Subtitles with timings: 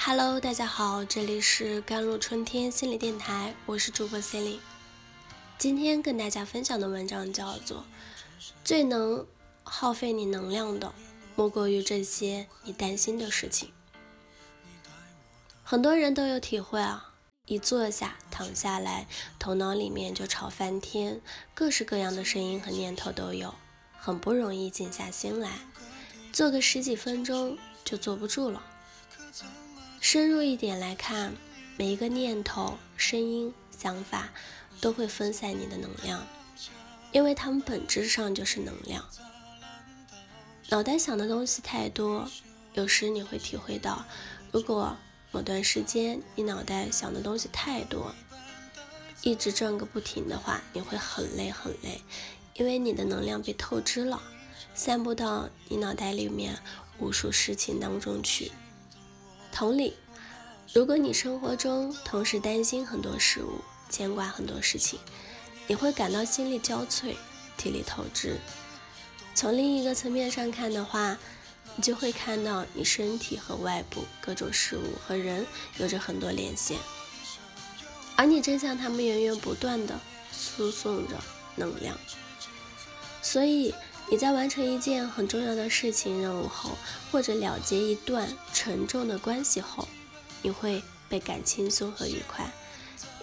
[0.00, 4.60] Hello，大家好，这里是甘露春天心理电台，我是主播 c e l i n e
[5.58, 7.78] 今天跟大家分享的文章叫做
[8.64, 9.26] 《最能
[9.64, 10.94] 耗费你能量的，
[11.34, 13.68] 莫过于这些你担心的事情》。
[15.64, 17.14] 很多人都有体会啊，
[17.46, 21.20] 一坐下、躺下来，头脑里面就吵翻天，
[21.54, 23.52] 各式各样的声音和念头都有，
[23.98, 25.50] 很不容易静下心来，
[26.32, 28.62] 坐个十几分钟就坐不住了。
[30.00, 31.34] 深入一点来看，
[31.76, 34.30] 每一个念头、声音、想法
[34.80, 36.26] 都会分散你的能量，
[37.12, 39.04] 因为它们本质上就是能量。
[40.70, 42.30] 脑袋想的东西太多，
[42.74, 44.04] 有时你会体会到，
[44.52, 44.96] 如果
[45.30, 48.14] 某段时间你脑袋想的东西太多，
[49.22, 52.00] 一直转个不停的话，你会很累很累，
[52.54, 54.22] 因为你的能量被透支了，
[54.74, 56.56] 散布到你脑袋里面
[56.98, 58.52] 无数事情当中去。
[59.58, 59.92] 同理，
[60.72, 65.00] 如果你生活中同时担心很多事物，牵挂很多事情，
[65.66, 67.16] 你会感到心力交瘁，
[67.56, 68.38] 体力透支。
[69.34, 71.18] 从另一个层面上看的话，
[71.74, 75.44] 你就会看到你身体和外部各种事物和人
[75.78, 76.78] 有着很多连线，
[78.14, 79.98] 而你正向他们源源不断的
[80.32, 81.16] 输送着
[81.56, 81.98] 能量。
[83.20, 83.74] 所以。
[84.10, 86.78] 你在完成一件很重要的事情、任务后，
[87.12, 89.86] 或者了结一段沉重的关系后，
[90.40, 92.50] 你会倍感轻松和愉快，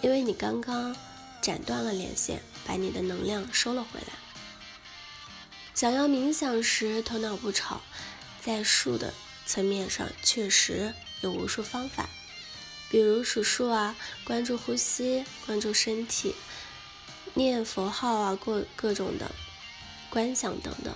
[0.00, 0.94] 因为你刚刚
[1.42, 4.12] 斩断了连线，把你的能量收了回来。
[5.74, 7.80] 想要冥想时头脑不吵，
[8.40, 9.12] 在数的
[9.44, 12.08] 层面上确实有无数方法，
[12.88, 16.36] 比如数数啊，关注呼吸，关注身体，
[17.34, 19.28] 念佛号啊，各各种的。
[20.16, 20.94] 观想等等，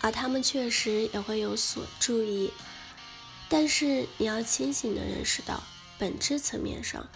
[0.00, 2.50] 而他们确实也会有所注意，
[3.50, 5.62] 但是你要清醒的认识到，
[5.98, 7.06] 本质层面上，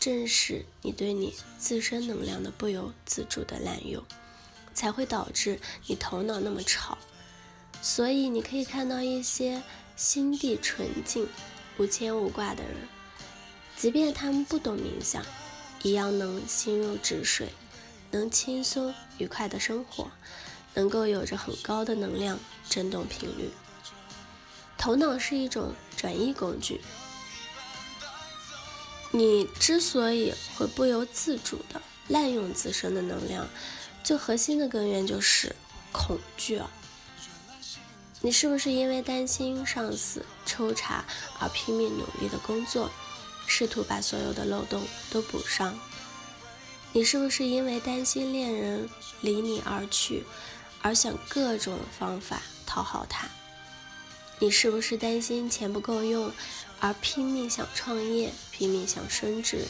[0.00, 4.02] 正是你对你自身能量的不由自主的滥用，
[4.74, 6.98] 才会导致你头脑那么吵。
[7.80, 9.62] 所以你可以看到一些
[9.94, 11.28] 心地纯净、
[11.78, 12.88] 无牵无挂的人，
[13.76, 15.24] 即便他们不懂冥想，
[15.84, 17.50] 一样能心如止水，
[18.10, 20.10] 能轻松愉快的生活。
[20.74, 22.38] 能够有着很高的能量
[22.68, 23.50] 振动频率。
[24.78, 26.80] 头脑是一种转移工具。
[29.10, 33.46] 你之所以会不由自主的滥用自身的能量，
[34.02, 35.54] 最核心的根源就是
[35.92, 36.60] 恐惧！
[38.22, 41.04] 你是不是因为担心上司抽查
[41.38, 42.90] 而拼命努力的工作，
[43.46, 45.78] 试图把所有的漏洞都补上？
[46.92, 48.88] 你是不是因为担心恋人
[49.20, 50.24] 离你而去？
[50.82, 53.28] 而想各种方法讨好他，
[54.40, 56.32] 你是不是担心钱不够用，
[56.80, 59.66] 而拼命想创业，拼命想升职？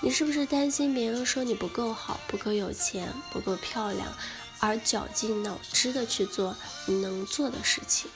[0.00, 4.16] 你是不是担心别人说你不够好，不够有钱，不够漂亮，
[4.60, 6.56] 而绞尽脑汁的去做
[6.86, 8.10] 你能做的事情？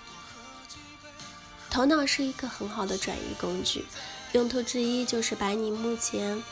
[1.68, 3.84] 头脑是一个很好的转移工具，
[4.32, 6.42] 用途之一就是把你目前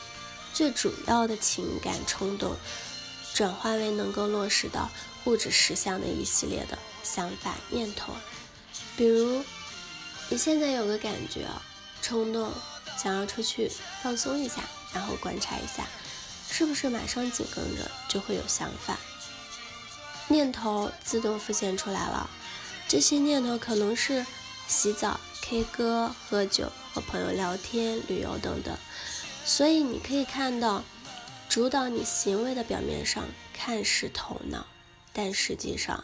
[0.53, 2.55] 最主要的情感冲动，
[3.35, 4.89] 转化为能够落实到。
[5.25, 8.13] 物质实相的一系列的想法念头，
[8.95, 9.43] 比如
[10.29, 11.47] 你现在有个感觉，
[11.99, 12.51] 冲动
[12.95, 13.71] 想要出去
[14.03, 14.61] 放松一下，
[14.93, 15.87] 然后观察一下，
[16.47, 18.99] 是不是马上紧跟着就会有想法
[20.27, 22.29] 念头自动浮现出来了。
[22.87, 24.23] 这些念头可能是
[24.67, 28.77] 洗澡、K 歌、喝酒、和朋友聊天、旅游等等。
[29.43, 30.83] 所以你可以看到，
[31.55, 33.23] 主导你行为的表面上
[33.53, 34.67] 看是头脑。
[35.13, 36.03] 但实际上，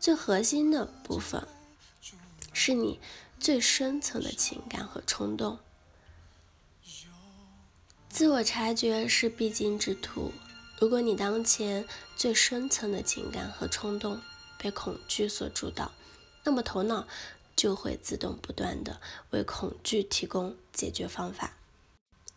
[0.00, 1.46] 最核心的部分
[2.52, 2.98] 是你
[3.38, 5.60] 最深层的情感和冲动。
[8.08, 10.32] 自我察觉是必经之途。
[10.80, 14.20] 如果你当前最深层的情感和冲动
[14.58, 15.92] 被恐惧所主导，
[16.42, 17.06] 那么头脑
[17.54, 19.00] 就会自动不断的
[19.30, 21.56] 为恐惧提供解决方法。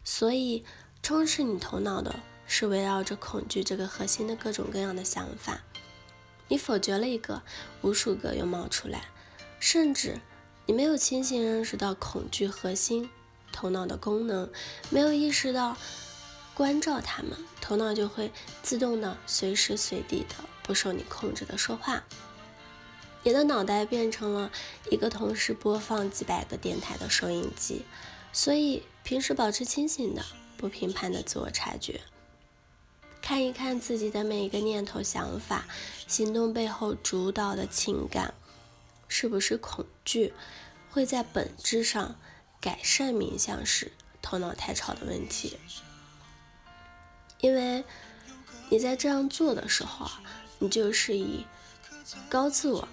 [0.03, 0.63] 所以，
[1.01, 5.63] 充斥你头脑的是围绕着恐惧这个核心的各种各样的想法。
[6.47, 7.41] 你否决了一个，
[7.81, 9.05] 无数个又冒出来，
[9.59, 10.19] 甚至
[10.65, 13.09] 你没有清醒认识到恐惧核心
[13.51, 14.51] 头脑的功能，
[14.89, 15.75] 没有意识到
[16.53, 18.31] 关照他们，头脑就会
[18.61, 22.03] 自动的随时随地的不受你控制的说话。
[23.23, 24.51] 你的脑袋变成了
[24.91, 27.83] 一个同时播放几百个电台的收音机，
[28.31, 30.23] 所以平时保持清醒的、
[30.57, 32.01] 不评判的自我察觉。
[33.25, 35.65] 看一看自己的每一个念头、想法、
[36.05, 38.35] 行动背后主导的情感，
[39.07, 40.31] 是不是恐惧？
[40.91, 42.17] 会在本质上
[42.61, 43.91] 改善冥想时
[44.21, 45.57] 头脑太吵的问题，
[47.39, 47.83] 因为
[48.69, 50.21] 你在这样做的时候啊，
[50.59, 51.47] 你就是以
[52.29, 52.87] 高自我、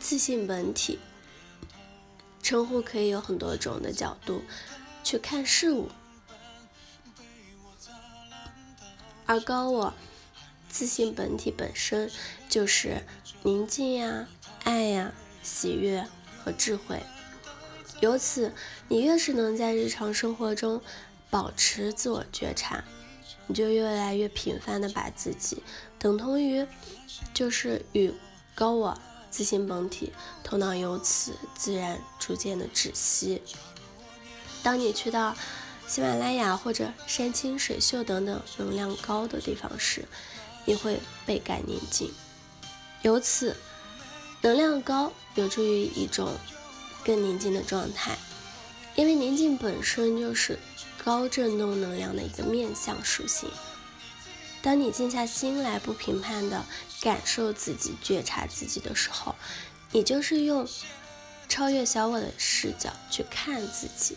[0.00, 0.98] 自信本体。
[2.42, 4.42] 称呼可以有很多种的角度
[5.04, 5.88] 去看事物，
[9.32, 9.94] 而高我
[10.68, 12.10] 自信本体本身
[12.50, 13.02] 就是
[13.42, 14.28] 宁静呀、
[14.62, 15.10] 爱呀、
[15.42, 16.06] 喜悦
[16.44, 17.02] 和智慧。
[18.00, 18.52] 由此，
[18.88, 20.82] 你越是能在日常生活中
[21.30, 22.84] 保持自我觉察，
[23.46, 25.62] 你就越来越频繁的把自己
[25.98, 26.66] 等同于
[27.32, 28.12] 就是与
[28.54, 28.98] 高我。
[29.30, 30.12] 自信本体，
[30.44, 33.40] 头脑由此自然逐渐的窒息。
[34.62, 35.34] 当你去到
[35.86, 40.06] 喜马拉雅或者山清水秀等等能量高的地方时，
[40.64, 42.10] 你会倍感宁静。
[43.02, 43.56] 由此，
[44.40, 46.32] 能量高有助于一种
[47.04, 48.16] 更宁静的状态，
[48.94, 50.58] 因为宁静本身就是
[51.04, 53.50] 高振动能量的一个面向属性。
[54.62, 56.64] 当你静下心来，不评判的
[57.00, 59.34] 感受自己、觉察自己的时候，
[59.90, 60.66] 你就是用
[61.48, 64.16] 超越小我的视角去看自己。